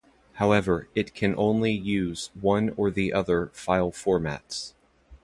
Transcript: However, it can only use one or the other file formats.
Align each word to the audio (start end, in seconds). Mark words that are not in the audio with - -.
However, 0.33 0.89
it 0.95 1.13
can 1.13 1.35
only 1.37 1.71
use 1.73 2.31
one 2.33 2.71
or 2.75 2.89
the 2.89 3.13
other 3.13 3.51
file 3.53 3.91
formats. 3.91 4.73